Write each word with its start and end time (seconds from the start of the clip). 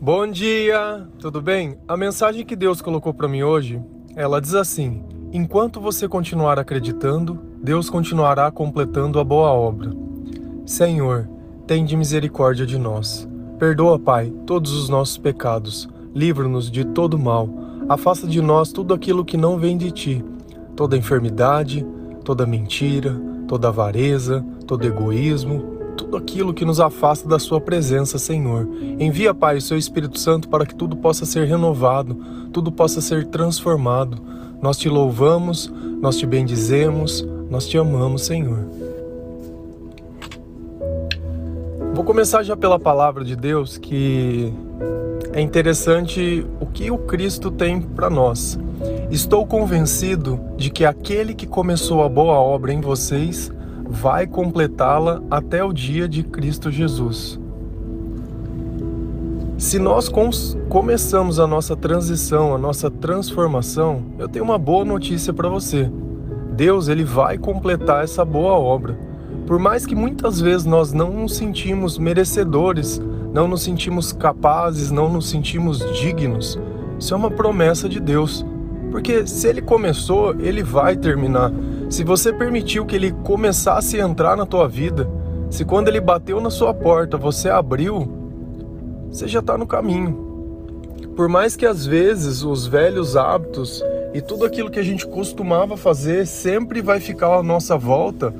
Bom 0.00 0.28
dia, 0.28 1.08
tudo 1.18 1.42
bem? 1.42 1.76
A 1.88 1.96
mensagem 1.96 2.46
que 2.46 2.54
Deus 2.54 2.80
colocou 2.80 3.12
para 3.12 3.26
mim 3.26 3.42
hoje, 3.42 3.82
ela 4.14 4.40
diz 4.40 4.54
assim: 4.54 5.02
Enquanto 5.32 5.80
você 5.80 6.06
continuar 6.06 6.56
acreditando, 6.56 7.36
Deus 7.60 7.90
continuará 7.90 8.48
completando 8.48 9.18
a 9.18 9.24
boa 9.24 9.50
obra. 9.50 9.90
Senhor, 10.64 11.28
tem 11.66 11.84
de 11.84 11.96
misericórdia 11.96 12.64
de 12.64 12.78
nós. 12.78 13.28
Perdoa, 13.58 13.98
Pai, 13.98 14.32
todos 14.46 14.70
os 14.70 14.88
nossos 14.88 15.18
pecados. 15.18 15.88
Livra-nos 16.14 16.70
de 16.70 16.84
todo 16.84 17.18
mal. 17.18 17.48
Afasta 17.88 18.24
de 18.24 18.40
nós 18.40 18.70
tudo 18.70 18.94
aquilo 18.94 19.24
que 19.24 19.36
não 19.36 19.58
vem 19.58 19.76
de 19.76 19.90
ti, 19.90 20.24
toda 20.76 20.96
enfermidade, 20.96 21.84
toda 22.24 22.46
mentira, 22.46 23.20
toda 23.48 23.66
avareza, 23.66 24.46
todo 24.64 24.86
egoísmo, 24.86 25.77
tudo 26.08 26.16
aquilo 26.16 26.54
que 26.54 26.64
nos 26.64 26.80
afasta 26.80 27.28
da 27.28 27.38
Sua 27.38 27.60
presença, 27.60 28.18
Senhor. 28.18 28.66
Envia, 28.98 29.34
Pai, 29.34 29.58
o 29.58 29.60
Seu 29.60 29.76
Espírito 29.76 30.18
Santo 30.18 30.48
para 30.48 30.64
que 30.64 30.74
tudo 30.74 30.96
possa 30.96 31.26
ser 31.26 31.46
renovado, 31.46 32.14
tudo 32.50 32.72
possa 32.72 33.02
ser 33.02 33.26
transformado. 33.26 34.18
Nós 34.62 34.78
te 34.78 34.88
louvamos, 34.88 35.70
nós 36.00 36.16
te 36.16 36.26
bendizemos, 36.26 37.26
nós 37.50 37.68
te 37.68 37.76
amamos, 37.76 38.22
Senhor. 38.22 38.58
Vou 41.94 42.04
começar 42.04 42.42
já 42.42 42.56
pela 42.56 42.78
palavra 42.78 43.22
de 43.22 43.36
Deus, 43.36 43.76
que 43.76 44.50
é 45.34 45.42
interessante 45.42 46.46
o 46.58 46.64
que 46.64 46.90
o 46.90 46.96
Cristo 46.96 47.50
tem 47.50 47.82
para 47.82 48.08
nós. 48.08 48.58
Estou 49.10 49.46
convencido 49.46 50.40
de 50.56 50.70
que 50.70 50.86
aquele 50.86 51.34
que 51.34 51.46
começou 51.46 52.02
a 52.02 52.08
boa 52.08 52.38
obra 52.38 52.72
em 52.72 52.80
vocês 52.80 53.52
vai 53.88 54.26
completá-la 54.26 55.22
até 55.30 55.64
o 55.64 55.72
dia 55.72 56.08
de 56.08 56.22
Cristo 56.22 56.70
Jesus. 56.70 57.40
Se 59.56 59.78
nós 59.78 60.08
começamos 60.68 61.40
a 61.40 61.46
nossa 61.46 61.74
transição, 61.74 62.54
a 62.54 62.58
nossa 62.58 62.90
transformação, 62.90 64.02
eu 64.18 64.28
tenho 64.28 64.44
uma 64.44 64.58
boa 64.58 64.84
notícia 64.84 65.32
para 65.32 65.48
você. 65.48 65.90
Deus 66.52 66.88
ele 66.88 67.02
vai 67.02 67.38
completar 67.38 68.04
essa 68.04 68.24
boa 68.24 68.52
obra. 68.52 68.96
Por 69.46 69.58
mais 69.58 69.86
que 69.86 69.94
muitas 69.94 70.40
vezes 70.40 70.64
nós 70.64 70.92
não 70.92 71.10
nos 71.10 71.34
sentimos 71.34 71.98
merecedores, 71.98 73.00
não 73.32 73.48
nos 73.48 73.62
sentimos 73.62 74.12
capazes, 74.12 74.90
não 74.90 75.10
nos 75.10 75.28
sentimos 75.28 75.78
dignos, 75.98 76.58
isso 76.98 77.14
é 77.14 77.16
uma 77.16 77.30
promessa 77.30 77.88
de 77.88 78.00
Deus. 78.00 78.44
Porque 78.90 79.26
se 79.26 79.46
ele 79.46 79.62
começou, 79.62 80.34
ele 80.40 80.62
vai 80.62 80.96
terminar. 80.96 81.52
Se 81.88 82.04
você 82.04 82.30
permitiu 82.32 82.84
que 82.84 82.94
ele 82.94 83.12
começasse 83.24 83.98
a 83.98 84.06
entrar 84.06 84.36
na 84.36 84.44
tua 84.44 84.68
vida, 84.68 85.08
se 85.48 85.64
quando 85.64 85.88
ele 85.88 86.00
bateu 86.00 86.38
na 86.38 86.50
sua 86.50 86.74
porta 86.74 87.16
você 87.16 87.48
abriu, 87.48 88.06
você 89.10 89.26
já 89.26 89.38
está 89.40 89.56
no 89.56 89.66
caminho. 89.66 90.26
Por 91.16 91.30
mais 91.30 91.56
que 91.56 91.64
às 91.64 91.86
vezes 91.86 92.42
os 92.42 92.66
velhos 92.66 93.16
hábitos 93.16 93.82
e 94.12 94.20
tudo 94.20 94.44
aquilo 94.44 94.70
que 94.70 94.78
a 94.78 94.82
gente 94.82 95.06
costumava 95.06 95.78
fazer 95.78 96.26
sempre 96.26 96.82
vai 96.82 97.00
ficar 97.00 97.38
à 97.38 97.42
nossa 97.42 97.78
volta, 97.78 98.34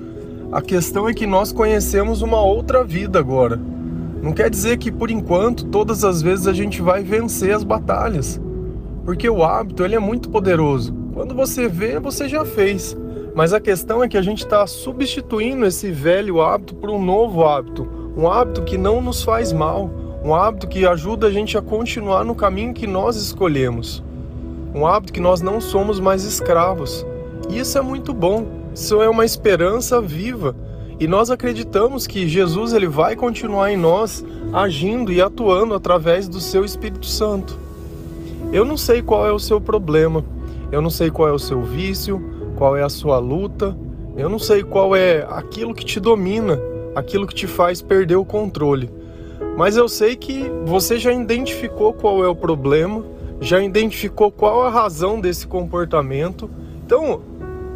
a 0.52 0.60
questão 0.60 1.08
é 1.08 1.14
que 1.14 1.26
nós 1.26 1.50
conhecemos 1.50 2.20
uma 2.20 2.42
outra 2.42 2.84
vida 2.84 3.18
agora. 3.18 3.58
Não 4.22 4.32
quer 4.32 4.50
dizer 4.50 4.76
que 4.76 4.92
por 4.92 5.10
enquanto 5.10 5.64
todas 5.64 6.04
as 6.04 6.20
vezes 6.20 6.46
a 6.46 6.52
gente 6.52 6.82
vai 6.82 7.02
vencer 7.02 7.54
as 7.54 7.64
batalhas, 7.64 8.38
porque 9.06 9.28
o 9.28 9.42
hábito 9.42 9.84
ele 9.84 9.94
é 9.94 9.98
muito 9.98 10.28
poderoso. 10.28 10.92
Quando 11.14 11.34
você 11.34 11.66
vê, 11.66 11.98
você 11.98 12.28
já 12.28 12.44
fez. 12.44 12.94
Mas 13.38 13.52
a 13.52 13.60
questão 13.60 14.02
é 14.02 14.08
que 14.08 14.16
a 14.16 14.20
gente 14.20 14.40
está 14.44 14.66
substituindo 14.66 15.64
esse 15.64 15.92
velho 15.92 16.42
hábito 16.42 16.74
por 16.74 16.90
um 16.90 17.00
novo 17.00 17.44
hábito, 17.44 17.88
um 18.16 18.28
hábito 18.28 18.62
que 18.62 18.76
não 18.76 19.00
nos 19.00 19.22
faz 19.22 19.52
mal, 19.52 19.88
um 20.24 20.34
hábito 20.34 20.66
que 20.66 20.84
ajuda 20.84 21.28
a 21.28 21.30
gente 21.30 21.56
a 21.56 21.62
continuar 21.62 22.24
no 22.24 22.34
caminho 22.34 22.74
que 22.74 22.84
nós 22.84 23.14
escolhemos, 23.14 24.02
um 24.74 24.84
hábito 24.84 25.12
que 25.12 25.20
nós 25.20 25.40
não 25.40 25.60
somos 25.60 26.00
mais 26.00 26.24
escravos. 26.24 27.06
E 27.48 27.60
isso 27.60 27.78
é 27.78 27.80
muito 27.80 28.12
bom. 28.12 28.44
Isso 28.74 29.00
é 29.00 29.08
uma 29.08 29.24
esperança 29.24 30.00
viva. 30.00 30.56
E 30.98 31.06
nós 31.06 31.30
acreditamos 31.30 32.08
que 32.08 32.26
Jesus 32.26 32.72
ele 32.72 32.88
vai 32.88 33.14
continuar 33.14 33.70
em 33.70 33.76
nós 33.76 34.24
agindo 34.52 35.12
e 35.12 35.22
atuando 35.22 35.74
através 35.74 36.26
do 36.26 36.40
seu 36.40 36.64
Espírito 36.64 37.06
Santo. 37.06 37.56
Eu 38.52 38.64
não 38.64 38.76
sei 38.76 39.00
qual 39.00 39.24
é 39.24 39.30
o 39.30 39.38
seu 39.38 39.60
problema, 39.60 40.24
eu 40.72 40.82
não 40.82 40.90
sei 40.90 41.08
qual 41.08 41.28
é 41.28 41.32
o 41.32 41.38
seu 41.38 41.62
vício, 41.62 42.36
qual 42.58 42.76
é 42.76 42.82
a 42.82 42.88
sua 42.88 43.20
luta, 43.20 43.78
eu 44.16 44.28
não 44.28 44.40
sei 44.40 44.64
qual 44.64 44.96
é 44.96 45.24
aquilo 45.30 45.72
que 45.72 45.84
te 45.84 46.00
domina, 46.00 46.60
aquilo 46.92 47.24
que 47.24 47.34
te 47.34 47.46
faz 47.46 47.80
perder 47.80 48.16
o 48.16 48.24
controle. 48.24 48.90
Mas 49.56 49.76
eu 49.76 49.88
sei 49.88 50.16
que 50.16 50.50
você 50.66 50.98
já 50.98 51.12
identificou 51.12 51.92
qual 51.92 52.24
é 52.24 52.26
o 52.26 52.34
problema, 52.34 53.04
já 53.40 53.62
identificou 53.62 54.32
qual 54.32 54.64
a 54.64 54.70
razão 54.70 55.20
desse 55.20 55.46
comportamento. 55.46 56.50
Então, 56.84 57.22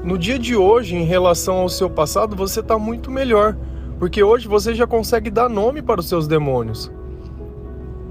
no 0.03 0.19
dia 0.19 0.37
de 0.37 0.56
hoje, 0.56 0.97
em 0.97 1.04
relação 1.04 1.59
ao 1.59 1.69
seu 1.69 1.88
passado, 1.88 2.34
você 2.34 2.59
está 2.59 2.76
muito 2.76 3.09
melhor, 3.09 3.56
porque 4.00 4.21
hoje 4.21 4.48
você 4.48 4.75
já 4.75 4.84
consegue 4.84 5.31
dar 5.31 5.48
nome 5.48 5.81
para 5.81 6.00
os 6.00 6.09
seus 6.09 6.26
demônios. 6.26 6.91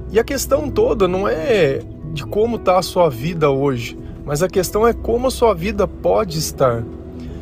E 0.09 0.17
a 0.17 0.23
questão 0.23 0.69
toda 0.69 1.05
não 1.05 1.27
é 1.27 1.81
de 2.13 2.25
como 2.25 2.55
está 2.55 2.77
a 2.77 2.81
sua 2.81 3.09
vida 3.09 3.49
hoje, 3.49 3.97
mas 4.25 4.43
a 4.43 4.47
questão 4.47 4.87
é 4.87 4.93
como 4.93 5.27
a 5.27 5.31
sua 5.31 5.53
vida 5.53 5.87
pode 5.87 6.37
estar. 6.37 6.83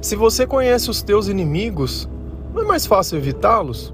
Se 0.02 0.16
você 0.16 0.48
conhece 0.48 0.90
os 0.90 1.02
teus 1.02 1.28
inimigos, 1.28 2.10
não 2.54 2.64
é 2.64 2.66
mais 2.66 2.86
fácil 2.86 3.18
evitá-los? 3.18 3.94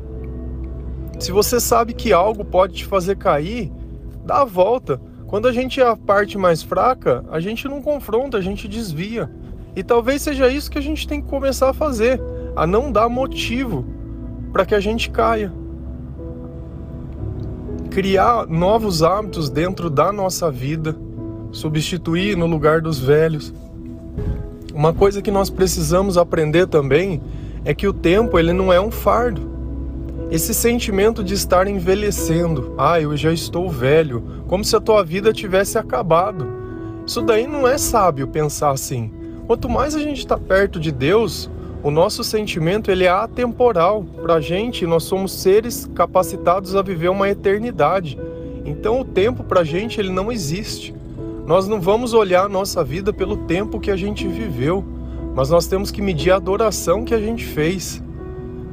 Se 1.20 1.32
você 1.32 1.60
sabe 1.60 1.94
que 1.94 2.14
algo 2.14 2.46
pode 2.46 2.74
te 2.74 2.86
fazer 2.86 3.18
cair, 3.18 3.72
dá 4.24 4.42
a 4.42 4.46
volta. 4.46 5.02
Quando 5.28 5.48
a 5.48 5.52
gente 5.52 5.82
é 5.82 5.88
a 5.88 5.96
parte 5.96 6.38
mais 6.38 6.62
fraca, 6.62 7.26
a 7.32 7.40
gente 7.40 7.68
não 7.68 7.82
confronta, 7.82 8.38
a 8.38 8.42
gente 8.42 8.68
desvia. 8.68 9.32
E 9.76 9.84
talvez 9.84 10.22
seja 10.22 10.48
isso 10.50 10.70
que 10.70 10.78
a 10.78 10.82
gente 10.82 11.08
tem 11.08 11.22
que 11.22 11.28
começar 11.28 11.70
a 11.70 11.74
fazer, 11.74 12.22
a 12.56 12.68
não 12.68 12.92
dar 12.92 13.10
motivo 13.10 13.86
para 14.54 14.66
que 14.66 14.76
a 14.76 14.80
gente 14.80 15.10
caia. 15.10 15.52
Criar 17.90 18.46
novos 18.48 19.02
hábitos 19.04 19.50
dentro 19.50 19.90
da 19.90 20.12
nossa 20.12 20.52
vida 20.52 20.96
substituir 21.56 22.36
no 22.36 22.46
lugar 22.46 22.82
dos 22.82 23.00
velhos. 23.00 23.54
Uma 24.74 24.94
coisa 24.94 25.22
que 25.22 25.32
nós 25.32 25.50
precisamos 25.50 26.18
aprender 26.18 26.68
também 26.68 27.22
é 27.64 27.74
que 27.74 27.88
o 27.88 27.94
tempo 27.94 28.38
ele 28.38 28.52
não 28.52 28.74
é 28.74 28.80
um 28.80 28.92
fardo. 28.92 29.56
Esse 30.30 30.54
sentimento 30.54 31.24
de 31.24 31.34
estar 31.34 31.66
envelhecendo, 31.66 32.76
ah, 32.78 33.00
eu 33.00 33.16
já 33.16 33.32
estou 33.32 33.70
velho, 33.70 34.44
como 34.48 34.66
se 34.66 34.76
a 34.76 34.82
tua 34.82 35.02
vida 35.02 35.32
tivesse 35.32 35.78
acabado. 35.78 36.46
Isso 37.08 37.22
daí 37.22 37.48
não 37.48 37.66
é 37.66 37.78
sábio 37.78 38.28
pensar 38.28 38.72
assim. 38.72 39.10
Quanto 39.48 39.70
mais 39.70 39.96
a 39.96 40.00
gente 40.00 40.20
está 40.20 40.38
perto 40.38 40.78
de 40.78 40.92
Deus, 40.92 41.50
o 41.82 41.90
nosso 41.90 42.22
sentimento 42.22 42.92
ele 42.92 43.06
é 43.06 43.10
atemporal. 43.10 44.04
Para 44.22 44.36
a 44.36 44.42
gente, 44.42 44.86
nós 44.86 45.04
somos 45.04 45.32
seres 45.32 45.90
capacitados 45.96 46.76
a 46.76 46.82
viver 46.82 47.10
uma 47.10 47.30
eternidade. 47.30 48.20
Então 48.66 49.00
o 49.00 49.06
tempo 49.06 49.42
para 49.42 49.62
a 49.62 49.64
gente 49.64 50.02
ele 50.02 50.12
não 50.12 50.30
existe. 50.30 50.95
Nós 51.46 51.68
não 51.68 51.80
vamos 51.80 52.16
olhar 52.16 52.46
a 52.46 52.50
nossa 52.50 52.84
vida 52.84 53.14
pelo 53.14 53.38
tempo 53.38 53.80
que 53.80 53.92
a 53.92 53.96
gente 53.96 54.28
viveu, 54.28 54.84
mas 55.36 55.52
nós 55.52 55.68
temos 55.68 55.92
que 55.92 56.02
medir 56.02 56.32
a 56.32 56.38
adoração 56.38 57.06
que 57.06 57.14
a 57.14 57.20
gente 57.20 57.46
fez. 57.46 58.02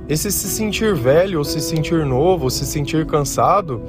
Esse 0.08 0.32
se 0.32 0.48
sentir 0.48 0.94
velho, 0.94 1.38
ou 1.38 1.44
se 1.44 1.60
sentir 1.60 2.06
novo, 2.06 2.44
ou 2.44 2.50
se 2.50 2.64
sentir 2.64 3.04
cansado, 3.04 3.82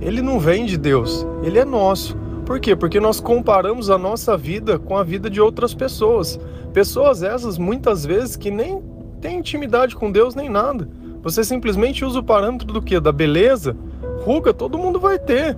ele 0.00 0.22
não 0.22 0.38
vem 0.38 0.64
de 0.64 0.78
Deus, 0.78 1.26
ele 1.42 1.58
é 1.58 1.64
nosso. 1.64 2.16
Por 2.46 2.60
quê? 2.60 2.76
Porque 2.76 3.00
nós 3.00 3.18
comparamos 3.18 3.90
a 3.90 3.98
nossa 3.98 4.36
vida 4.36 4.78
com 4.78 4.96
a 4.96 5.02
vida 5.02 5.28
de 5.28 5.40
outras 5.40 5.74
pessoas. 5.74 6.38
Pessoas 6.72 7.24
essas 7.24 7.58
muitas 7.58 8.06
vezes 8.06 8.36
que 8.36 8.50
nem 8.50 8.80
têm 9.20 9.38
intimidade 9.38 9.96
com 9.96 10.10
Deus 10.10 10.36
nem 10.36 10.48
nada. 10.48 10.88
Você 11.22 11.42
simplesmente 11.42 12.04
usa 12.04 12.20
o 12.20 12.24
parâmetro 12.24 12.68
do 12.68 12.80
que? 12.80 12.98
Da 13.00 13.10
beleza? 13.10 13.76
Ruga 14.24 14.54
todo 14.54 14.78
mundo 14.78 15.00
vai 15.00 15.18
ter 15.18 15.56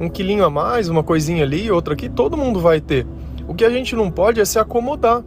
um 0.00 0.08
quilinho 0.08 0.44
a 0.44 0.50
mais, 0.50 0.88
uma 0.88 1.02
coisinha 1.02 1.42
ali, 1.42 1.70
outra 1.70 1.94
aqui, 1.94 2.08
todo 2.08 2.36
mundo 2.36 2.60
vai 2.60 2.80
ter. 2.80 3.06
O 3.46 3.54
que 3.54 3.64
a 3.64 3.70
gente 3.70 3.96
não 3.96 4.10
pode 4.10 4.40
é 4.40 4.44
se 4.44 4.58
acomodar. 4.58 5.24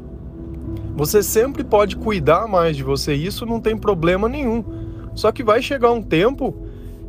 Você 0.96 1.24
sempre 1.24 1.64
pode 1.64 1.96
cuidar 1.96 2.48
mais 2.48 2.78
de 2.78 2.84
você, 2.84 3.14
isso 3.14 3.46
não 3.46 3.60
tem 3.60 3.76
problema 3.76 4.30
nenhum. 4.30 4.64
Só 5.16 5.32
que 5.32 5.44
vai 5.44 5.62
chegar 5.62 5.92
um 5.92 6.02
tempo 6.02 6.56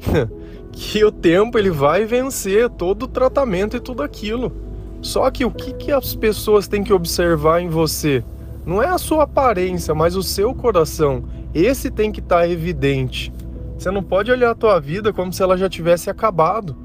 que 0.73 1.05
o 1.05 1.13
tempo 1.13 1.59
ele 1.59 1.71
vai 1.71 2.05
vencer 2.05 2.69
todo 2.71 3.05
o 3.05 3.09
tratamento 3.09 3.77
e 3.77 3.81
tudo 3.81 4.03
aquilo. 4.03 4.53
Só 5.01 5.31
que 5.31 5.45
o 5.45 5.51
que, 5.51 5.73
que 5.75 5.93
as 5.93 6.15
pessoas 6.15 6.69
têm 6.69 6.85
que 6.85 6.93
observar 6.93 7.61
em 7.61 7.69
você? 7.69 8.25
Não 8.65 8.81
é 8.81 8.89
a 8.89 8.99
sua 8.99 9.25
aparência, 9.25 9.95
mas 9.95 10.15
o 10.15 10.23
seu 10.23 10.55
coração. 10.55 11.25
Esse 11.53 11.91
tem 11.91 12.13
que 12.13 12.21
estar 12.21 12.39
tá 12.39 12.49
evidente. 12.49 13.33
Você 13.77 13.91
não 13.91 14.03
pode 14.03 14.31
olhar 14.31 14.53
a 14.53 14.55
tua 14.55 14.79
vida 14.79 15.13
como 15.13 15.33
se 15.33 15.43
ela 15.43 15.57
já 15.57 15.69
tivesse 15.69 16.09
acabado. 16.09 16.77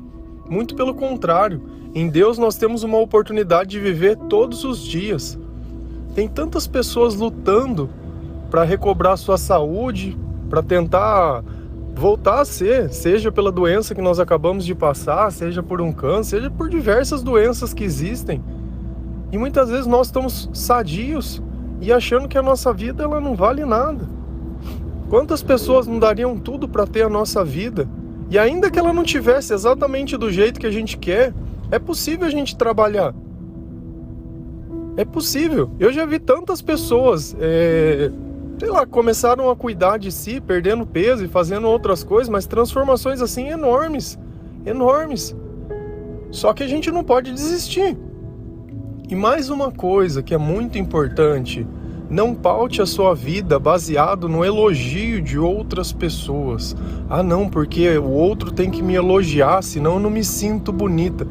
Muito 0.50 0.76
pelo 0.76 0.94
contrário, 0.94 1.62
em 1.94 2.08
Deus 2.08 2.38
nós 2.38 2.56
temos 2.56 2.84
uma 2.84 2.98
oportunidade 2.98 3.72
de 3.72 3.80
viver 3.80 4.16
todos 4.30 4.64
os 4.64 4.80
dias. 4.82 5.38
Tem 6.16 6.28
tantas 6.28 6.68
pessoas 6.68 7.16
lutando 7.16 7.90
para 8.50 8.64
recobrar 8.64 9.18
sua 9.18 9.38
saúde, 9.38 10.18
para 10.50 10.64
tentar 10.64 11.44
voltar 11.94 12.42
a 12.42 12.46
ser, 12.46 12.94
seja 12.94 13.32
pela 13.32 13.52
doença 13.52 13.96
que 13.96 14.02
nós 14.02 14.20
acabamos 14.20 14.66
de 14.66 14.76
passar, 14.76 15.32
seja 15.32 15.64
por 15.64 15.82
um 15.82 15.92
câncer, 15.92 16.38
seja 16.38 16.50
por 16.50 16.70
diversas 16.70 17.24
doenças 17.24 17.74
que 17.74 17.84
existem. 17.84 18.42
E 19.32 19.38
muitas 19.38 19.70
vezes 19.70 19.88
nós 19.88 20.08
estamos 20.08 20.50
sadios 20.54 21.42
e 21.82 21.92
achando 21.92 22.28
que 22.28 22.38
a 22.38 22.42
nossa 22.42 22.72
vida 22.72 23.04
ela 23.04 23.20
não 23.20 23.36
vale 23.36 23.66
nada. 23.66 24.08
Quantas 25.10 25.42
pessoas 25.42 25.88
não 25.88 26.00
dariam 26.00 26.38
tudo 26.38 26.68
para 26.68 26.86
ter 26.86 27.02
a 27.02 27.10
nossa 27.10 27.44
vida? 27.44 27.88
E 28.30 28.38
ainda 28.38 28.70
que 28.70 28.78
ela 28.78 28.92
não 28.92 29.04
tivesse 29.04 29.54
exatamente 29.54 30.18
do 30.18 30.32
jeito 30.32 30.60
que 30.60 30.68
a 30.68 30.72
gente 30.72 30.98
quer, 30.98 31.34
é 31.72 31.80
possível 31.80 32.28
a 32.28 32.30
gente 32.30 32.58
trabalhar. 32.58 33.14
É 34.98 35.06
possível. 35.06 35.70
Eu 35.80 35.94
já 35.94 36.06
vi 36.06 36.20
tantas 36.20 36.62
pessoas, 36.62 37.36
é, 37.40 38.12
sei 38.60 38.70
lá, 38.70 38.86
começaram 38.86 39.50
a 39.50 39.56
cuidar 39.56 39.98
de 39.98 40.12
si, 40.12 40.42
perdendo 40.42 40.86
peso 40.86 41.24
e 41.24 41.28
fazendo 41.28 41.68
outras 41.68 42.04
coisas, 42.04 42.30
mas 42.30 42.46
transformações 42.46 43.22
assim 43.22 43.48
enormes, 43.50 44.18
enormes. 44.66 45.36
Só 46.32 46.54
que 46.54 46.64
a 46.64 46.68
gente 46.68 46.92
não 46.92 47.04
pode 47.04 47.32
desistir. 47.32 47.98
E 49.10 49.16
mais 49.16 49.50
uma 49.50 49.72
coisa 49.72 50.22
que 50.22 50.34
é 50.34 50.38
muito 50.38 50.78
importante, 50.78 51.66
não 52.10 52.34
paute 52.34 52.82
a 52.82 52.86
sua 52.86 53.14
vida 53.14 53.60
baseado 53.60 54.30
no 54.30 54.44
elogio 54.44 55.22
de 55.22 55.38
outras 55.38 55.92
pessoas. 55.92 56.76
Ah, 57.10 57.22
não, 57.22 57.50
porque 57.50 57.98
o 57.98 58.10
outro 58.10 58.52
tem 58.52 58.72
que 58.72 58.82
me 58.82 58.96
elogiar, 58.96 59.62
senão 59.62 59.96
eu 59.96 60.00
não 60.00 60.10
me 60.10 60.24
sinto 60.24 60.72
bonita. 60.72 61.28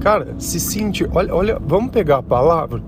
Cara, 0.00 0.34
se 0.38 0.60
sentir, 0.60 1.08
olha, 1.12 1.34
olha, 1.34 1.58
vamos 1.60 1.90
pegar 1.90 2.18
a 2.18 2.22
palavra. 2.22 2.82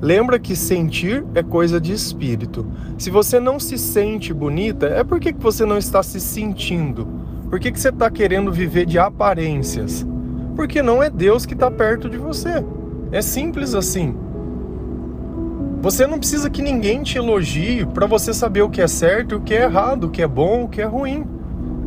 Lembra 0.00 0.38
que 0.38 0.54
sentir 0.54 1.24
é 1.34 1.42
coisa 1.42 1.80
de 1.80 1.92
espírito. 1.92 2.66
Se 2.98 3.10
você 3.10 3.40
não 3.40 3.58
se 3.58 3.78
sente 3.78 4.32
bonita, 4.32 4.86
é 4.86 5.02
porque 5.02 5.32
que 5.32 5.42
você 5.42 5.64
não 5.64 5.78
está 5.78 6.02
se 6.02 6.20
sentindo. 6.20 7.06
Por 7.48 7.60
que, 7.60 7.70
que 7.70 7.80
você 7.80 7.90
está 7.90 8.10
querendo 8.10 8.52
viver 8.52 8.84
de 8.84 8.98
aparências? 8.98 10.06
Porque 10.54 10.82
não 10.82 11.02
é 11.02 11.08
Deus 11.08 11.46
que 11.46 11.54
está 11.54 11.70
perto 11.70 12.10
de 12.10 12.16
você. 12.16 12.64
É 13.12 13.22
simples 13.22 13.74
assim. 13.74 14.14
Você 15.86 16.04
não 16.04 16.18
precisa 16.18 16.50
que 16.50 16.62
ninguém 16.62 17.04
te 17.04 17.16
elogie 17.16 17.86
para 17.86 18.08
você 18.08 18.34
saber 18.34 18.60
o 18.60 18.68
que 18.68 18.82
é 18.82 18.88
certo, 18.88 19.36
o 19.36 19.40
que 19.40 19.54
é 19.54 19.62
errado, 19.62 20.08
o 20.08 20.10
que 20.10 20.20
é 20.20 20.26
bom, 20.26 20.64
o 20.64 20.68
que 20.68 20.82
é 20.82 20.84
ruim. 20.84 21.24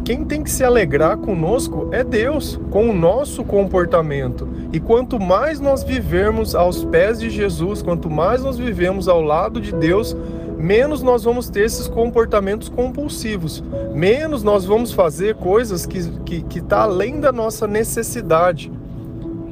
Quem 0.05 0.23
tem 0.23 0.41
que 0.41 0.49
se 0.49 0.63
alegrar 0.63 1.17
conosco 1.17 1.89
é 1.91 2.01
Deus, 2.01 2.57
com 2.71 2.89
o 2.89 2.93
nosso 2.93 3.43
comportamento. 3.43 4.47
E 4.71 4.79
quanto 4.79 5.19
mais 5.19 5.59
nós 5.59 5.83
vivermos 5.83 6.55
aos 6.55 6.85
pés 6.85 7.19
de 7.19 7.29
Jesus, 7.29 7.81
quanto 7.81 8.09
mais 8.09 8.41
nós 8.41 8.57
vivemos 8.57 9.09
ao 9.09 9.21
lado 9.21 9.59
de 9.59 9.73
Deus, 9.75 10.15
menos 10.57 11.03
nós 11.03 11.25
vamos 11.25 11.49
ter 11.49 11.65
esses 11.65 11.89
comportamentos 11.89 12.69
compulsivos, 12.69 13.61
menos 13.93 14.43
nós 14.43 14.63
vamos 14.63 14.93
fazer 14.93 15.35
coisas 15.35 15.85
que 15.85 15.97
estão 15.97 16.23
que, 16.23 16.41
que 16.43 16.61
tá 16.61 16.83
além 16.83 17.19
da 17.19 17.33
nossa 17.33 17.67
necessidade. 17.67 18.71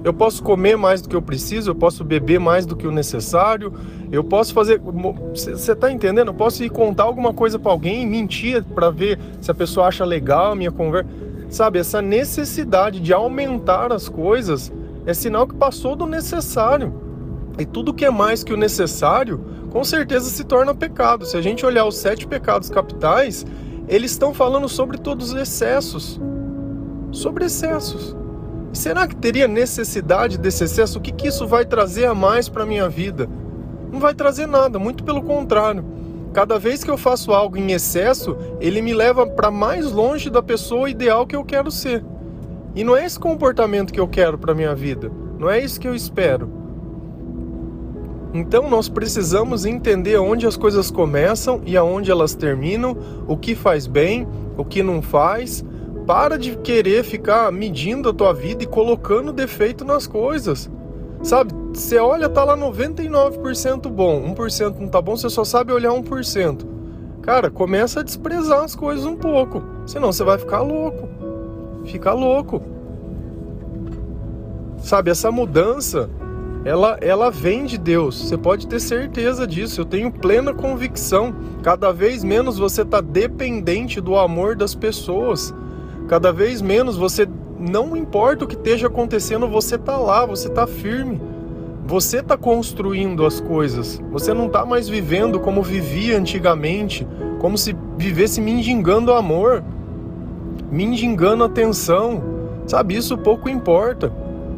Eu 0.07 0.13
posso 0.13 0.41
comer 0.41 0.77
mais 0.77 1.01
do 1.01 1.09
que 1.09 1.15
eu 1.17 1.21
preciso, 1.21 1.71
eu 1.71 1.75
posso 1.75 2.01
beber 2.01 2.39
mais 2.39 2.65
do 2.65 2.77
que 2.77 2.87
o 2.87 2.91
necessário, 2.91 3.73
eu 4.09 4.23
posso 4.23 4.53
fazer. 4.53 4.79
Você 5.33 5.73
está 5.73 5.91
entendendo? 5.91 6.29
Eu 6.29 6.33
posso 6.33 6.63
ir 6.63 6.69
contar 6.69 7.03
alguma 7.03 7.33
coisa 7.33 7.59
para 7.59 7.73
alguém, 7.73 8.07
mentir 8.07 8.63
para 8.63 8.89
ver 8.89 9.19
se 9.41 9.51
a 9.51 9.53
pessoa 9.53 9.87
acha 9.87 10.05
legal 10.05 10.53
a 10.53 10.55
minha 10.55 10.71
conversa. 10.71 11.09
Sabe, 11.49 11.79
essa 11.79 12.01
necessidade 12.01 13.01
de 13.01 13.11
aumentar 13.11 13.91
as 13.91 14.07
coisas 14.07 14.71
é 15.05 15.13
sinal 15.13 15.45
que 15.45 15.55
passou 15.55 15.93
do 15.93 16.05
necessário. 16.05 16.93
E 17.59 17.65
tudo 17.65 17.93
que 17.93 18.05
é 18.05 18.09
mais 18.09 18.45
que 18.45 18.53
o 18.53 18.57
necessário, 18.57 19.43
com 19.71 19.83
certeza 19.83 20.29
se 20.29 20.45
torna 20.45 20.73
pecado. 20.73 21.25
Se 21.25 21.35
a 21.35 21.41
gente 21.41 21.65
olhar 21.65 21.83
os 21.83 21.97
sete 21.97 22.25
pecados 22.25 22.69
capitais, 22.69 23.45
eles 23.89 24.11
estão 24.11 24.33
falando 24.33 24.69
sobre 24.69 24.97
todos 24.97 25.33
os 25.33 25.41
excessos. 25.41 26.17
Sobre 27.11 27.43
excessos. 27.43 28.15
Será 28.73 29.07
que 29.07 29.15
teria 29.15 29.47
necessidade 29.47 30.37
desse 30.37 30.63
excesso? 30.63 30.99
O 30.99 31.01
que, 31.01 31.11
que 31.11 31.27
isso 31.27 31.47
vai 31.47 31.65
trazer 31.65 32.05
a 32.05 32.13
mais 32.13 32.49
para 32.49 32.63
a 32.63 32.65
minha 32.65 32.87
vida? 32.87 33.29
Não 33.91 33.99
vai 33.99 34.13
trazer 34.13 34.47
nada, 34.47 34.77
muito 34.77 35.03
pelo 35.03 35.21
contrário. 35.23 35.83
Cada 36.33 36.59
vez 36.59 36.83
que 36.83 36.91
eu 36.91 36.97
faço 36.97 37.31
algo 37.31 37.57
em 37.57 37.71
excesso, 37.71 38.37
ele 38.59 38.81
me 38.81 38.93
leva 38.93 39.25
para 39.25 39.49
mais 39.49 39.91
longe 39.91 40.29
da 40.29 40.43
pessoa 40.43 40.89
ideal 40.89 41.25
que 41.25 41.35
eu 41.35 41.43
quero 41.43 41.71
ser. 41.71 42.03
E 42.75 42.83
não 42.83 42.95
é 42.95 43.05
esse 43.05 43.19
comportamento 43.19 43.91
que 43.91 43.99
eu 43.99 44.07
quero 44.07 44.37
para 44.37 44.53
minha 44.53 44.75
vida. 44.75 45.11
Não 45.39 45.49
é 45.49 45.59
isso 45.59 45.79
que 45.79 45.87
eu 45.87 45.95
espero. 45.95 46.51
Então 48.33 48.69
nós 48.69 48.87
precisamos 48.87 49.65
entender 49.65 50.17
onde 50.17 50.45
as 50.45 50.57
coisas 50.57 50.91
começam 50.91 51.61
e 51.65 51.75
aonde 51.75 52.11
elas 52.11 52.35
terminam, 52.35 52.95
o 53.27 53.35
que 53.35 53.55
faz 53.55 53.87
bem, 53.87 54.27
o 54.55 54.63
que 54.63 54.83
não 54.83 55.01
faz, 55.01 55.65
para 56.07 56.39
de 56.39 56.55
querer 56.57 57.03
ficar 57.03 57.51
medindo 57.51 58.09
a 58.09 58.13
tua 58.13 58.33
vida 58.33 58.63
e 58.63 58.67
colocando 58.67 59.33
defeito 59.33 59.83
nas 59.83 60.07
coisas. 60.07 60.71
Sabe? 61.21 61.53
Você 61.73 61.97
olha, 61.97 62.29
tá 62.29 62.45
lá 62.45 62.57
99% 62.57 63.89
bom, 63.89 64.33
1% 64.33 64.79
não 64.79 64.87
tá 64.87 65.01
bom, 65.01 65.17
você 65.17 65.29
só 65.29 65.43
sabe 65.43 65.73
olhar 65.73 65.91
1%. 65.91 66.65
Cara, 67.21 67.51
começa 67.51 67.99
a 67.99 68.03
desprezar 68.03 68.63
as 68.63 68.73
coisas 68.73 69.05
um 69.05 69.17
pouco, 69.17 69.61
senão 69.85 70.13
você 70.13 70.23
vai 70.23 70.37
ficar 70.37 70.61
louco. 70.61 71.09
Fica 71.83 72.13
louco. 72.13 72.61
Sabe, 74.77 75.11
essa 75.11 75.29
mudança, 75.29 76.09
ela, 76.63 76.97
ela 77.01 77.29
vem 77.29 77.65
de 77.65 77.77
Deus. 77.77 78.27
Você 78.27 78.37
pode 78.37 78.67
ter 78.67 78.79
certeza 78.79 79.45
disso. 79.45 79.81
Eu 79.81 79.85
tenho 79.85 80.11
plena 80.11 80.53
convicção. 80.53 81.35
Cada 81.63 81.91
vez 81.91 82.23
menos 82.23 82.57
você 82.57 82.83
está 82.83 83.01
dependente 83.01 83.99
do 83.99 84.17
amor 84.17 84.55
das 84.55 84.75
pessoas. 84.75 85.53
Cada 86.07 86.31
vez 86.31 86.61
menos 86.61 86.95
você 86.95 87.27
não 87.59 87.95
importa 87.95 88.45
o 88.45 88.47
que 88.47 88.55
esteja 88.55 88.87
acontecendo, 88.87 89.47
você 89.47 89.77
tá 89.77 89.97
lá, 89.97 90.25
você 90.25 90.49
tá 90.49 90.65
firme. 90.65 91.19
Você 91.85 92.21
tá 92.21 92.37
construindo 92.37 93.25
as 93.25 93.39
coisas. 93.39 94.01
Você 94.11 94.33
não 94.33 94.49
tá 94.49 94.65
mais 94.65 94.89
vivendo 94.89 95.39
como 95.39 95.61
vivia 95.61 96.17
antigamente, 96.17 97.07
como 97.39 97.57
se 97.57 97.75
vivesse 97.97 98.41
mendigando 98.41 99.13
amor, 99.13 99.63
mendigando 100.69 101.43
atenção. 101.43 102.21
Sabe, 102.65 102.95
isso 102.95 103.17
pouco 103.17 103.47
importa. 103.47 104.11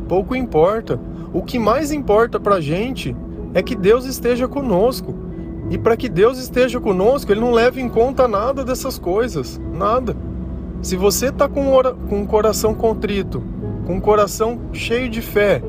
Pouco 0.07 0.35
importa. 0.35 0.99
O 1.31 1.43
que 1.43 1.59
mais 1.59 1.91
importa 1.91 2.39
pra 2.39 2.59
gente 2.59 3.15
é 3.53 3.61
que 3.61 3.75
Deus 3.75 4.05
esteja 4.05 4.47
conosco. 4.47 5.13
E 5.69 5.77
para 5.77 5.95
que 5.95 6.09
Deus 6.09 6.39
esteja 6.39 6.79
conosco, 6.79 7.31
ele 7.31 7.41
não 7.41 7.51
leva 7.51 7.79
em 7.79 7.87
conta 7.87 8.27
nada 8.27 8.63
dessas 8.63 8.97
coisas, 8.97 9.61
nada. 9.71 10.15
Se 10.81 10.95
você 10.95 11.27
está 11.27 11.47
com, 11.49 11.65
com 12.09 12.21
um 12.21 12.25
coração 12.25 12.73
contrito, 12.73 13.43
com 13.85 13.95
um 13.95 13.99
coração 13.99 14.59
cheio 14.71 15.09
de 15.09 15.21
fé, 15.21 15.61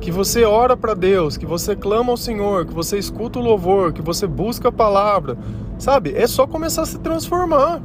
que 0.00 0.10
você 0.10 0.44
ora 0.44 0.76
para 0.76 0.94
Deus, 0.94 1.36
que 1.36 1.46
você 1.46 1.74
clama 1.74 2.10
ao 2.10 2.16
Senhor, 2.16 2.64
que 2.64 2.72
você 2.72 2.96
escuta 2.96 3.38
o 3.38 3.42
louvor, 3.42 3.92
que 3.92 4.02
você 4.02 4.26
busca 4.26 4.68
a 4.68 4.72
palavra, 4.72 5.36
sabe? 5.78 6.12
É 6.14 6.26
só 6.26 6.46
começar 6.46 6.82
a 6.82 6.86
se 6.86 6.98
transformar. 6.98 7.82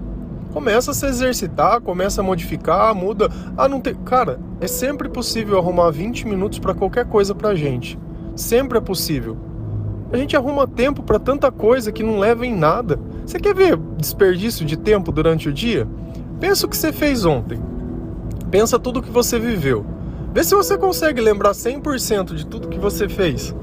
Começa 0.54 0.92
a 0.92 0.94
se 0.94 1.06
exercitar, 1.06 1.82
começa 1.82 2.22
a 2.22 2.24
modificar, 2.24 2.94
muda. 2.96 3.30
Ah, 3.56 3.68
não 3.68 3.82
tem. 3.82 3.94
Cara, 3.94 4.40
é 4.62 4.68
sempre 4.68 5.10
possível 5.10 5.58
arrumar 5.58 5.92
20 5.92 6.28
minutos 6.28 6.60
para 6.60 6.74
qualquer 6.74 7.06
coisa 7.06 7.36
pra 7.36 7.54
gente. 7.54 8.00
Sempre 8.36 8.78
é 8.78 8.82
possível. 8.82 9.38
A 10.12 10.18
gente 10.18 10.38
arruma 10.38 10.66
tempo 10.66 11.04
para 11.04 11.20
tanta 11.20 11.52
coisa 11.52 11.92
que 11.92 12.02
não 12.02 12.18
leva 12.18 12.46
em 12.46 12.56
nada. 12.56 13.00
Você 13.26 13.40
quer 13.40 13.54
ver 13.54 13.78
desperdício 13.98 14.66
de 14.66 14.78
tempo 14.78 15.12
durante 15.12 15.50
o 15.50 15.54
dia? 15.54 15.88
Pensa 16.40 16.66
o 16.66 16.70
que 16.70 16.78
você 16.78 16.94
fez 16.94 17.26
ontem. 17.26 17.60
Pensa 18.52 18.78
tudo 18.78 19.02
que 19.02 19.10
você 19.10 19.40
viveu. 19.40 19.86
Vê 20.34 20.44
se 20.44 20.54
você 20.54 20.78
consegue 20.78 21.20
lembrar 21.20 21.52
100% 21.52 22.36
de 22.36 22.46
tudo 22.46 22.68
que 22.68 22.78
você 22.78 23.10
fez. 23.10 23.56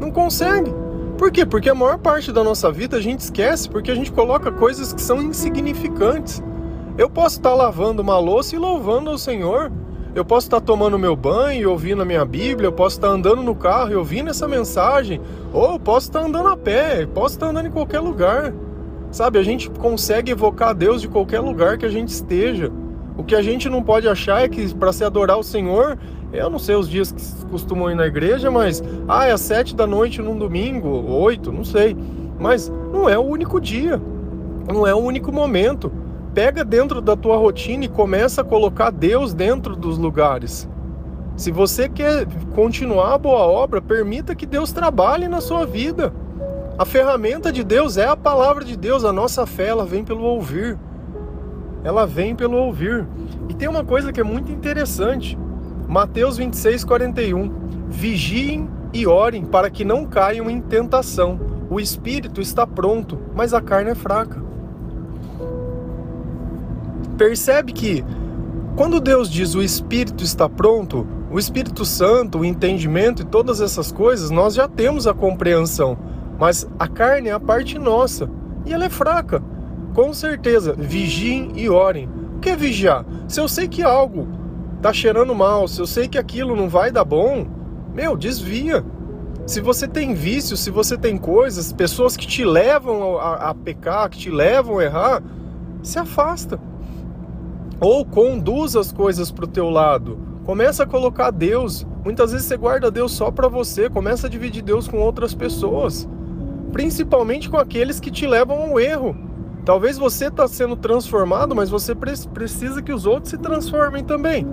Não 0.00 0.10
consegue. 0.10 0.72
Por 1.18 1.30
quê? 1.30 1.44
Porque 1.44 1.68
a 1.68 1.74
maior 1.74 1.98
parte 1.98 2.32
da 2.32 2.42
nossa 2.42 2.70
vida 2.72 2.96
a 2.96 3.00
gente 3.00 3.20
esquece 3.20 3.68
porque 3.68 3.90
a 3.90 3.94
gente 3.94 4.12
coloca 4.12 4.50
coisas 4.50 4.92
que 4.92 5.00
são 5.00 5.22
insignificantes. 5.22 6.42
Eu 6.96 7.10
posso 7.10 7.36
estar 7.36 7.54
lavando 7.54 8.00
uma 8.00 8.18
louça 8.18 8.56
e 8.56 8.58
louvando 8.58 9.10
ao 9.10 9.18
Senhor. 9.18 9.70
Eu 10.14 10.24
posso 10.24 10.46
estar 10.46 10.62
tomando 10.62 10.98
meu 10.98 11.14
banho 11.14 11.60
e 11.60 11.66
ouvindo 11.66 12.00
a 12.00 12.06
minha 12.06 12.24
Bíblia. 12.24 12.68
Eu 12.68 12.72
posso 12.72 12.96
estar 12.96 13.08
andando 13.08 13.42
no 13.42 13.54
carro 13.54 13.92
e 13.92 13.96
ouvindo 13.96 14.30
essa 14.30 14.48
mensagem. 14.48 15.20
Ou 15.52 15.78
posso 15.78 16.06
estar 16.06 16.20
andando 16.20 16.48
a 16.48 16.56
pé. 16.56 17.04
Posso 17.04 17.34
estar 17.34 17.48
andando 17.48 17.68
em 17.68 17.70
qualquer 17.70 18.00
lugar. 18.00 18.54
Sabe, 19.10 19.38
a 19.38 19.42
gente 19.42 19.70
consegue 19.70 20.32
evocar 20.32 20.74
Deus 20.74 21.00
de 21.00 21.08
qualquer 21.08 21.40
lugar 21.40 21.78
que 21.78 21.86
a 21.86 21.90
gente 21.90 22.08
esteja. 22.08 22.70
O 23.16 23.24
que 23.24 23.34
a 23.34 23.42
gente 23.42 23.68
não 23.68 23.82
pode 23.82 24.06
achar 24.06 24.42
é 24.42 24.48
que 24.48 24.74
para 24.74 24.92
se 24.92 25.02
adorar 25.02 25.38
o 25.38 25.42
Senhor, 25.42 25.98
eu 26.32 26.50
não 26.50 26.58
sei 26.58 26.74
os 26.74 26.88
dias 26.88 27.12
que 27.12 27.46
costumam 27.46 27.90
ir 27.90 27.94
na 27.94 28.06
igreja, 28.06 28.50
mas 28.50 28.82
ah, 29.08 29.26
é 29.26 29.32
às 29.32 29.40
sete 29.40 29.74
da 29.74 29.86
noite 29.86 30.20
num 30.20 30.36
domingo, 30.36 30.88
oito, 30.88 31.50
não 31.50 31.64
sei. 31.64 31.96
Mas 32.38 32.70
não 32.92 33.08
é 33.08 33.18
o 33.18 33.22
único 33.22 33.58
dia, 33.58 34.00
não 34.72 34.86
é 34.86 34.94
o 34.94 34.98
único 34.98 35.32
momento. 35.32 35.90
Pega 36.34 36.62
dentro 36.62 37.00
da 37.00 37.16
tua 37.16 37.38
rotina 37.38 37.86
e 37.86 37.88
começa 37.88 38.42
a 38.42 38.44
colocar 38.44 38.90
Deus 38.90 39.32
dentro 39.32 39.74
dos 39.74 39.96
lugares. 39.96 40.68
Se 41.36 41.50
você 41.50 41.88
quer 41.88 42.26
continuar 42.54 43.14
a 43.14 43.18
boa 43.18 43.40
obra, 43.40 43.80
permita 43.80 44.34
que 44.34 44.44
Deus 44.44 44.72
trabalhe 44.72 45.28
na 45.28 45.40
sua 45.40 45.64
vida. 45.64 46.12
A 46.78 46.84
ferramenta 46.84 47.50
de 47.50 47.64
Deus 47.64 47.96
é 47.96 48.06
a 48.06 48.14
palavra 48.14 48.62
de 48.62 48.76
Deus, 48.76 49.02
a 49.02 49.10
nossa 49.10 49.46
fé 49.46 49.68
ela 49.68 49.86
vem 49.86 50.04
pelo 50.04 50.22
ouvir. 50.22 50.78
ela 51.82 52.04
vem 52.06 52.34
pelo 52.34 52.56
ouvir. 52.58 53.06
E 53.48 53.54
tem 53.54 53.66
uma 53.66 53.84
coisa 53.84 54.12
que 54.12 54.20
é 54.20 54.24
muito 54.24 54.52
interessante. 54.52 55.38
Mateus 55.88 56.36
26, 56.36 56.84
41. 56.84 57.50
Vigiem 57.88 58.68
e 58.92 59.06
orem 59.06 59.44
para 59.44 59.70
que 59.70 59.84
não 59.84 60.04
caiam 60.04 60.50
em 60.50 60.60
tentação. 60.60 61.40
O 61.70 61.80
espírito 61.80 62.40
está 62.40 62.66
pronto, 62.66 63.18
mas 63.34 63.54
a 63.54 63.60
carne 63.62 63.90
é 63.90 63.94
fraca. 63.94 64.42
Percebe 67.16 67.72
que 67.72 68.04
quando 68.76 69.00
Deus 69.00 69.30
diz 69.30 69.54
o 69.54 69.62
espírito 69.62 70.22
está 70.22 70.48
pronto, 70.48 71.06
o 71.30 71.38
Espírito 71.38 71.84
Santo, 71.84 72.38
o 72.38 72.44
entendimento 72.44 73.22
e 73.22 73.24
todas 73.24 73.60
essas 73.60 73.90
coisas, 73.90 74.30
nós 74.30 74.54
já 74.54 74.68
temos 74.68 75.06
a 75.06 75.14
compreensão. 75.14 75.98
Mas 76.38 76.68
a 76.78 76.86
carne 76.86 77.28
é 77.28 77.32
a 77.32 77.40
parte 77.40 77.78
nossa 77.78 78.28
e 78.64 78.72
ela 78.72 78.84
é 78.84 78.90
fraca. 78.90 79.42
Com 79.94 80.12
certeza, 80.12 80.74
vigiem 80.74 81.52
e 81.56 81.70
orem. 81.70 82.08
O 82.36 82.40
que 82.40 82.50
é 82.50 82.56
vigiar? 82.56 83.04
Se 83.26 83.40
eu 83.40 83.48
sei 83.48 83.66
que 83.66 83.82
algo 83.82 84.28
tá 84.82 84.92
cheirando 84.92 85.34
mal, 85.34 85.66
se 85.66 85.80
eu 85.80 85.86
sei 85.86 86.06
que 86.06 86.18
aquilo 86.18 86.54
não 86.54 86.68
vai 86.68 86.92
dar 86.92 87.04
bom, 87.04 87.46
meu, 87.94 88.16
desvia. 88.16 88.84
Se 89.46 89.60
você 89.60 89.88
tem 89.88 90.12
vício, 90.12 90.56
se 90.56 90.70
você 90.70 90.98
tem 90.98 91.16
coisas, 91.16 91.72
pessoas 91.72 92.16
que 92.16 92.26
te 92.26 92.44
levam 92.44 93.16
a, 93.16 93.50
a 93.50 93.54
pecar, 93.54 94.10
que 94.10 94.18
te 94.18 94.30
levam 94.30 94.78
a 94.78 94.84
errar, 94.84 95.22
se 95.82 95.98
afasta. 95.98 96.60
Ou 97.80 98.04
conduz 98.04 98.74
as 98.76 98.92
coisas 98.92 99.30
para 99.30 99.44
o 99.44 99.48
teu 99.48 99.70
lado. 99.70 100.18
Começa 100.44 100.82
a 100.82 100.86
colocar 100.86 101.30
Deus. 101.30 101.86
Muitas 102.04 102.32
vezes 102.32 102.46
você 102.46 102.56
guarda 102.56 102.90
Deus 102.90 103.12
só 103.12 103.30
para 103.30 103.48
você, 103.48 103.88
começa 103.88 104.26
a 104.26 104.30
dividir 104.30 104.62
Deus 104.62 104.86
com 104.86 104.98
outras 104.98 105.34
pessoas, 105.34 106.08
principalmente 106.76 107.48
com 107.48 107.56
aqueles 107.56 107.98
que 107.98 108.10
te 108.10 108.26
levam 108.26 108.60
ao 108.60 108.78
erro. 108.78 109.16
Talvez 109.64 109.96
você 109.96 110.26
está 110.26 110.46
sendo 110.46 110.76
transformado, 110.76 111.56
mas 111.56 111.70
você 111.70 111.94
precisa 111.94 112.82
que 112.82 112.92
os 112.92 113.06
outros 113.06 113.30
se 113.30 113.38
transformem 113.38 114.04
também. 114.04 114.46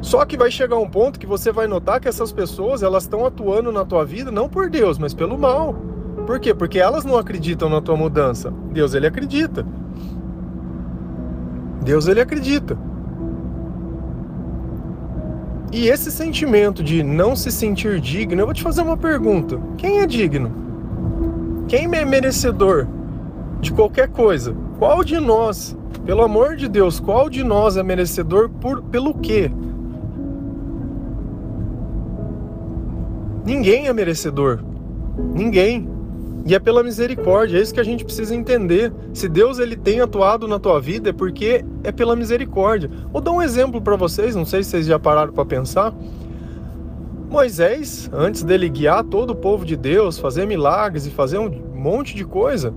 Só 0.00 0.24
que 0.24 0.36
vai 0.36 0.52
chegar 0.52 0.76
um 0.76 0.88
ponto 0.88 1.18
que 1.18 1.26
você 1.26 1.50
vai 1.50 1.66
notar 1.66 2.00
que 2.00 2.06
essas 2.06 2.30
pessoas 2.30 2.84
elas 2.84 3.02
estão 3.02 3.26
atuando 3.26 3.72
na 3.72 3.84
tua 3.84 4.04
vida 4.04 4.30
não 4.30 4.48
por 4.48 4.70
Deus, 4.70 4.96
mas 4.96 5.12
pelo 5.12 5.36
mal. 5.36 5.74
Por 6.24 6.38
quê? 6.38 6.54
Porque 6.54 6.78
elas 6.78 7.04
não 7.04 7.18
acreditam 7.18 7.68
na 7.68 7.80
tua 7.80 7.96
mudança. 7.96 8.54
Deus 8.70 8.94
ele 8.94 9.08
acredita. 9.08 9.66
Deus 11.82 12.06
ele 12.06 12.20
acredita. 12.20 12.78
E 15.74 15.88
esse 15.88 16.08
sentimento 16.08 16.84
de 16.84 17.02
não 17.02 17.34
se 17.34 17.50
sentir 17.50 17.98
digno, 17.98 18.40
eu 18.40 18.46
vou 18.46 18.54
te 18.54 18.62
fazer 18.62 18.80
uma 18.80 18.96
pergunta: 18.96 19.60
quem 19.76 19.98
é 19.98 20.06
digno? 20.06 20.52
Quem 21.66 21.92
é 21.92 22.04
merecedor 22.04 22.86
de 23.60 23.72
qualquer 23.72 24.08
coisa? 24.08 24.54
Qual 24.78 25.02
de 25.02 25.18
nós, 25.18 25.76
pelo 26.06 26.22
amor 26.22 26.54
de 26.54 26.68
Deus, 26.68 27.00
qual 27.00 27.28
de 27.28 27.42
nós 27.42 27.76
é 27.76 27.82
merecedor 27.82 28.48
por 28.48 28.84
pelo 28.84 29.14
quê? 29.14 29.50
Ninguém 33.44 33.88
é 33.88 33.92
merecedor. 33.92 34.60
Ninguém. 35.34 35.88
E 36.46 36.54
é 36.54 36.58
pela 36.58 36.82
misericórdia, 36.82 37.58
é 37.58 37.62
isso 37.62 37.72
que 37.72 37.80
a 37.80 37.84
gente 37.84 38.04
precisa 38.04 38.34
entender. 38.34 38.92
Se 39.14 39.28
Deus 39.28 39.58
ele 39.58 39.76
tem 39.76 40.00
atuado 40.00 40.46
na 40.46 40.58
tua 40.58 40.78
vida 40.78 41.08
é 41.08 41.12
porque 41.12 41.64
é 41.82 41.90
pela 41.90 42.14
misericórdia. 42.14 42.90
Vou 43.10 43.22
dar 43.22 43.32
um 43.32 43.40
exemplo 43.40 43.80
para 43.80 43.96
vocês, 43.96 44.36
não 44.36 44.44
sei 44.44 44.62
se 44.62 44.70
vocês 44.70 44.86
já 44.86 44.98
pararam 44.98 45.32
para 45.32 45.44
pensar. 45.46 45.94
Moisés, 47.30 48.10
antes 48.12 48.42
dele 48.42 48.68
guiar 48.68 49.02
todo 49.04 49.30
o 49.30 49.34
povo 49.34 49.64
de 49.64 49.74
Deus, 49.74 50.18
fazer 50.18 50.46
milagres 50.46 51.06
e 51.06 51.10
fazer 51.10 51.38
um 51.38 51.50
monte 51.74 52.14
de 52.14 52.24
coisa, 52.24 52.74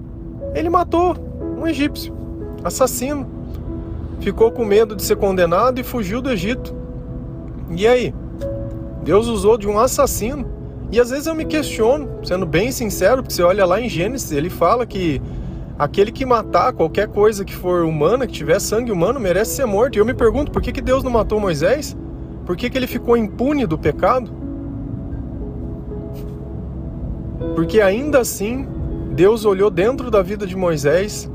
ele 0.55 0.69
matou 0.69 1.15
um 1.59 1.67
egípcio, 1.67 2.15
assassino. 2.63 3.27
Ficou 4.21 4.49
com 4.49 4.63
medo 4.63 4.95
de 4.95 5.03
ser 5.03 5.17
condenado 5.17 5.79
e 5.79 5.83
fugiu 5.83 6.21
do 6.21 6.31
Egito. 6.31 6.73
E 7.69 7.85
aí? 7.85 8.13
Deus 9.03 9.27
usou 9.27 9.57
de 9.57 9.67
um 9.67 9.77
assassino 9.77 10.56
e 10.91 10.99
às 10.99 11.09
vezes 11.09 11.27
eu 11.27 11.35
me 11.35 11.45
questiono, 11.45 12.07
sendo 12.23 12.45
bem 12.45 12.71
sincero, 12.71 13.21
porque 13.21 13.33
você 13.33 13.43
olha 13.43 13.65
lá 13.65 13.81
em 13.81 13.89
Gênesis, 13.89 14.31
ele 14.31 14.49
fala 14.49 14.85
que 14.85 15.21
aquele 15.77 16.11
que 16.11 16.25
matar 16.25 16.71
qualquer 16.73 17.07
coisa 17.09 17.43
que 17.43 17.53
for 17.53 17.83
humana, 17.83 18.25
que 18.25 18.33
tiver 18.33 18.59
sangue 18.59 18.91
humano, 18.91 19.19
merece 19.19 19.55
ser 19.55 19.65
morto. 19.65 19.95
E 19.95 19.99
eu 19.99 20.05
me 20.05 20.13
pergunto, 20.13 20.51
por 20.51 20.61
que, 20.61 20.71
que 20.71 20.81
Deus 20.81 21.03
não 21.03 21.11
matou 21.11 21.39
Moisés? 21.39 21.95
Por 22.45 22.55
que, 22.55 22.69
que 22.69 22.77
ele 22.77 22.87
ficou 22.87 23.17
impune 23.17 23.65
do 23.65 23.77
pecado? 23.77 24.31
Porque 27.53 27.81
ainda 27.81 28.19
assim, 28.19 28.65
Deus 29.11 29.43
olhou 29.43 29.69
dentro 29.69 30.09
da 30.09 30.21
vida 30.21 30.47
de 30.47 30.55
Moisés, 30.55 31.29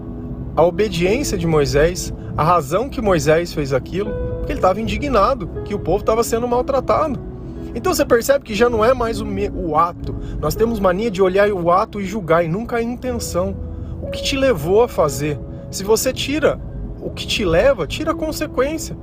a 0.56 0.62
obediência 0.64 1.36
de 1.36 1.46
Moisés, 1.46 2.12
a 2.36 2.42
razão 2.42 2.88
que 2.88 3.02
Moisés 3.02 3.52
fez 3.52 3.72
aquilo, 3.74 4.10
porque 4.38 4.52
ele 4.52 4.58
estava 4.58 4.80
indignado 4.80 5.48
que 5.64 5.74
o 5.74 5.78
povo 5.78 5.98
estava 5.98 6.24
sendo 6.24 6.48
maltratado. 6.48 7.31
Então 7.74 7.94
você 7.94 8.04
percebe 8.04 8.44
que 8.44 8.54
já 8.54 8.68
não 8.68 8.84
é 8.84 8.92
mais 8.92 9.20
o, 9.20 9.26
me, 9.26 9.48
o 9.48 9.76
ato. 9.76 10.14
Nós 10.40 10.54
temos 10.54 10.78
mania 10.78 11.10
de 11.10 11.22
olhar 11.22 11.50
o 11.50 11.70
ato 11.70 12.00
e 12.00 12.04
julgar, 12.04 12.44
e 12.44 12.48
nunca 12.48 12.76
a 12.76 12.82
intenção. 12.82 13.56
O 14.02 14.10
que 14.10 14.22
te 14.22 14.36
levou 14.36 14.82
a 14.82 14.88
fazer? 14.88 15.38
Se 15.70 15.82
você 15.82 16.12
tira 16.12 16.60
o 17.00 17.10
que 17.10 17.26
te 17.26 17.44
leva, 17.44 17.86
tira 17.86 18.12
a 18.12 18.14
consequência. 18.14 18.96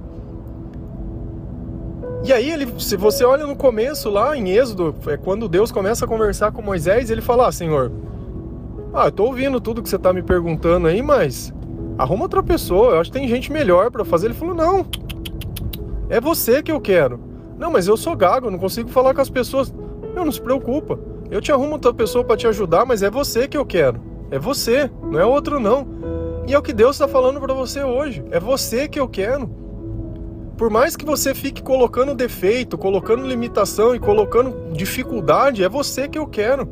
E 2.23 2.33
aí, 2.33 2.51
ele, 2.51 2.67
se 2.79 2.97
você 2.97 3.23
olha 3.23 3.47
no 3.47 3.55
começo 3.55 4.09
lá 4.09 4.35
em 4.35 4.49
Êxodo, 4.49 4.93
é 5.07 5.17
quando 5.17 5.47
Deus 5.47 5.71
começa 5.71 6.05
a 6.05 6.07
conversar 6.07 6.51
com 6.51 6.61
Moisés, 6.61 7.09
ele 7.09 7.21
fala: 7.21 7.47
ah, 7.47 7.51
Senhor, 7.51 7.91
ah, 8.93 9.05
eu 9.05 9.11
tô 9.11 9.25
ouvindo 9.25 9.61
tudo 9.61 9.81
que 9.81 9.89
você 9.89 9.97
tá 9.97 10.11
me 10.11 10.21
perguntando 10.21 10.87
aí, 10.87 11.01
mas 11.01 11.53
arruma 11.97 12.23
outra 12.23 12.43
pessoa, 12.43 12.91
eu 12.91 12.99
acho 12.99 13.11
que 13.11 13.17
tem 13.17 13.27
gente 13.27 13.51
melhor 13.51 13.89
para 13.89 14.03
fazer. 14.03 14.27
Ele 14.27 14.33
falou: 14.33 14.53
não, 14.53 14.85
é 16.09 16.19
você 16.19 16.61
que 16.61 16.71
eu 16.71 16.81
quero. 16.81 17.28
Não, 17.59 17.69
mas 17.69 17.87
eu 17.87 17.97
sou 17.97 18.15
gago, 18.15 18.47
eu 18.47 18.51
não 18.51 18.57
consigo 18.57 18.89
falar 18.89 19.13
com 19.13 19.19
as 19.19 19.29
pessoas. 19.29 19.73
Eu 20.15 20.23
não 20.23 20.31
se 20.31 20.41
preocupa. 20.41 20.97
Eu 21.29 21.41
te 21.41 21.51
arrumo 21.51 21.73
outra 21.73 21.93
pessoa 21.93 22.23
para 22.23 22.37
te 22.37 22.47
ajudar, 22.47 22.85
mas 22.85 23.03
é 23.03 23.09
você 23.09 23.47
que 23.47 23.57
eu 23.57 23.65
quero. 23.65 24.01
É 24.31 24.39
você, 24.39 24.89
não 25.03 25.19
é 25.19 25.25
outro 25.25 25.59
não. 25.59 25.85
E 26.47 26.53
é 26.53 26.57
o 26.57 26.61
que 26.61 26.73
Deus 26.73 26.95
está 26.95 27.07
falando 27.07 27.39
para 27.39 27.53
você 27.53 27.83
hoje. 27.83 28.23
É 28.31 28.39
você 28.39 28.87
que 28.87 28.99
eu 28.99 29.07
quero. 29.07 29.47
Por 30.57 30.69
mais 30.69 30.95
que 30.95 31.05
você 31.05 31.35
fique 31.35 31.61
colocando 31.61 32.15
defeito, 32.15 32.77
colocando 32.77 33.27
limitação 33.27 33.93
e 33.93 33.99
colocando 33.99 34.71
dificuldade, 34.73 35.63
é 35.63 35.69
você 35.69 36.07
que 36.07 36.17
eu 36.17 36.27
quero. 36.27 36.67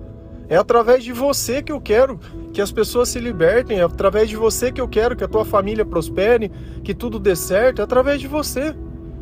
É 0.50 0.56
através 0.56 1.04
de 1.04 1.12
você 1.12 1.62
que 1.62 1.72
eu 1.72 1.82
quero 1.82 2.18
que 2.54 2.62
as 2.62 2.72
pessoas 2.72 3.10
se 3.10 3.20
libertem, 3.20 3.80
é 3.80 3.84
através 3.84 4.30
de 4.30 4.38
você 4.38 4.72
que 4.72 4.80
eu 4.80 4.88
quero 4.88 5.16
que 5.16 5.24
a 5.24 5.28
tua 5.28 5.44
família 5.44 5.86
prospere, 5.86 6.50
que 6.84 6.94
tudo 6.94 7.20
dê 7.20 7.36
certo, 7.36 7.82
é 7.82 7.84
através 7.84 8.22
de 8.22 8.28
você. 8.28 8.74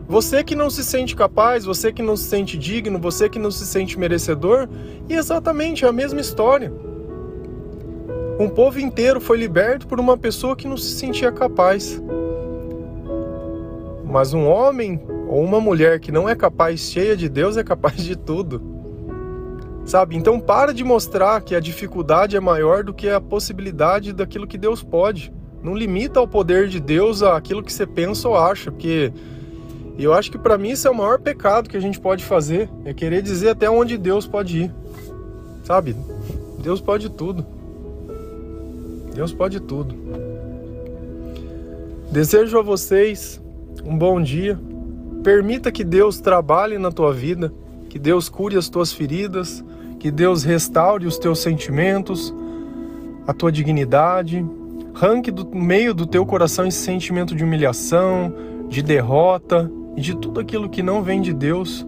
Você 0.08 0.44
que 0.44 0.56
não 0.56 0.70
se 0.70 0.84
sente 0.84 1.16
capaz, 1.16 1.66
você 1.66 1.92
que 1.92 2.04
não 2.04 2.16
se 2.16 2.26
sente 2.26 2.58
digno, 2.58 3.00
você 3.00 3.28
que 3.28 3.40
não 3.40 3.50
se 3.50 3.66
sente 3.66 3.98
merecedor, 3.98 4.70
e 5.10 5.14
exatamente 5.16 5.86
a 5.86 5.92
mesma 5.92 6.22
história. 6.22 6.72
Um 8.40 8.48
povo 8.48 8.80
inteiro 8.80 9.20
foi 9.20 9.38
liberto 9.38 9.88
por 9.88 10.00
uma 10.00 10.16
pessoa 10.16 10.56
que 10.56 10.68
não 10.68 10.78
se 10.78 10.94
sentia 10.94 11.32
capaz. 11.32 12.02
Mas 14.06 14.34
um 14.34 14.46
homem 14.46 15.02
ou 15.28 15.44
uma 15.44 15.60
mulher 15.60 16.00
que 16.00 16.12
não 16.12 16.30
é 16.30 16.36
capaz, 16.36 16.82
cheia 16.82 17.18
de 17.18 17.28
Deus, 17.28 17.58
é 17.58 17.64
capaz 17.64 17.98
de 17.98 18.16
tudo. 18.16 18.62
Sabe? 19.86 20.16
Então 20.16 20.40
para 20.40 20.74
de 20.74 20.84
mostrar 20.84 21.42
que 21.42 21.56
a 21.56 21.60
dificuldade 21.60 22.36
é 22.36 22.40
maior 22.40 22.84
do 22.84 22.94
que 22.94 23.10
a 23.10 23.20
possibilidade 23.20 24.14
daquilo 24.14 24.46
que 24.46 24.58
Deus 24.58 24.84
pode. 24.84 25.34
Não 25.64 25.74
limita 25.74 26.22
o 26.22 26.28
poder 26.28 26.68
de 26.68 26.80
Deus 26.80 27.24
àquilo 27.24 27.64
que 27.64 27.74
você 27.74 27.88
pensa 27.88 28.28
ou 28.30 28.38
acha, 28.38 28.72
porque 28.72 29.12
e 29.98 30.04
eu 30.04 30.14
acho 30.14 30.30
que 30.32 30.38
para 30.38 30.58
mim 30.58 30.72
isso 30.72 30.88
é 30.88 30.92
o 30.92 30.96
maior 30.96 31.20
pecado 31.20 31.70
que 31.70 31.78
a 31.78 31.80
gente 31.80 32.00
pode 32.00 32.24
fazer, 32.24 32.70
é 32.84 32.94
querer 32.94 33.22
dizer 33.22 33.50
até 33.50 33.70
onde 33.70 33.98
Deus 33.98 34.28
pode 34.28 34.64
ir. 34.64 34.72
Sabe? 35.64 35.96
Deus 36.60 36.82
pode 36.82 37.10
tudo. 37.10 37.46
Deus 39.14 39.32
pode 39.32 39.60
tudo. 39.62 39.96
Desejo 42.12 42.60
a 42.60 42.62
vocês 42.62 43.42
um 43.84 43.98
bom 43.98 44.22
dia. 44.22 44.60
Permita 45.24 45.72
que 45.72 45.84
Deus 45.84 46.20
trabalhe 46.20 46.78
na 46.78 46.92
tua 46.92 47.14
vida, 47.14 47.52
que 47.90 47.98
Deus 47.98 48.28
cure 48.28 48.58
as 48.58 48.68
tuas 48.68 48.92
feridas, 48.92 49.64
que 50.00 50.12
Deus 50.12 50.44
restaure 50.44 51.08
os 51.08 51.18
teus 51.18 51.40
sentimentos, 51.40 52.34
a 53.26 53.34
tua 53.34 53.52
dignidade. 53.52 54.46
Ranque 54.94 55.32
do 55.32 55.46
meio 55.56 55.94
do 55.94 56.06
teu 56.06 56.26
coração 56.26 56.68
esse 56.68 56.80
sentimento 56.80 57.34
de 57.34 57.44
humilhação, 57.44 58.34
de 58.70 58.82
derrota, 58.82 59.72
e 59.96 60.02
de 60.02 60.16
tudo 60.16 60.40
aquilo 60.40 60.70
que 60.70 60.84
não 60.84 61.02
vem 61.02 61.22
de 61.22 61.34
Deus, 61.34 61.86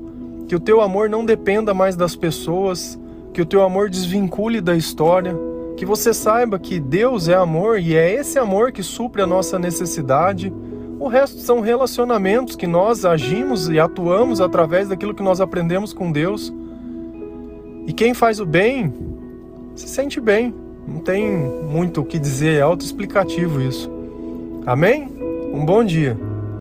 que 0.48 0.56
o 0.56 0.60
teu 0.60 0.82
amor 0.82 1.10
não 1.10 1.26
dependa 1.26 1.74
mais 1.74 1.96
das 1.96 2.16
pessoas, 2.16 3.00
que 3.34 3.42
o 3.42 3.46
teu 3.46 3.62
amor 3.62 3.90
desvincule 3.90 4.62
da 4.62 4.76
história, 4.76 5.36
que 5.76 5.86
você 5.86 6.14
saiba 6.14 6.58
que 6.58 6.80
Deus 6.80 7.28
é 7.28 7.36
amor 7.36 7.80
e 7.80 7.96
é 7.96 8.14
esse 8.14 8.40
amor 8.40 8.72
que 8.72 8.82
supre 8.82 9.22
a 9.22 9.28
nossa 9.28 9.60
necessidade. 9.60 10.52
O 11.00 11.08
resto 11.08 11.40
são 11.40 11.60
relacionamentos 11.60 12.56
que 12.56 12.66
nós 12.66 13.06
agimos 13.06 13.70
e 13.70 13.80
atuamos 13.80 14.42
através 14.42 14.90
daquilo 14.90 15.14
que 15.14 15.22
nós 15.22 15.40
aprendemos 15.40 15.94
com 15.94 16.12
Deus. 16.12 16.52
E 17.86 17.94
quem 17.94 18.14
faz 18.14 18.40
o 18.40 18.46
bem 18.46 18.92
se 19.76 19.88
sente 19.88 20.20
bem. 20.20 20.54
Não 20.88 21.00
tem 21.00 21.30
muito 21.32 22.02
o 22.02 22.06
que 22.06 22.18
dizer, 22.18 22.58
é 22.58 22.62
autoexplicativo 22.62 23.62
isso. 23.62 23.92
Amém? 24.66 25.12
Um 25.54 25.64
bom 25.64 25.84
dia. 25.84 26.18